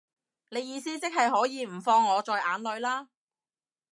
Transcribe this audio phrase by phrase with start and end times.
[0.49, 3.09] 你意思即係可以唔放我在眼內啦